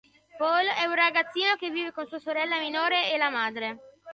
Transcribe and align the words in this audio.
Paul 0.39 0.65
è 0.65 0.85
un 0.85 0.95
ragazzino 0.95 1.53
che 1.59 1.69
vive 1.69 1.91
con 1.91 2.07
sua 2.07 2.17
sorella 2.17 2.57
minore 2.57 3.11
e 3.13 3.17
la 3.17 3.29
madre. 3.29 3.77